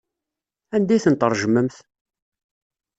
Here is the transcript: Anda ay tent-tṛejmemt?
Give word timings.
Anda 0.75 0.93
ay 0.95 1.01
tent-tṛejmemt? 1.05 1.75